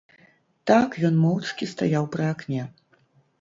Так 0.71 0.97
ён 1.09 1.19
моўчкі 1.25 1.67
стаяў 1.75 2.09
пры 2.17 2.25
акне. 2.33 2.67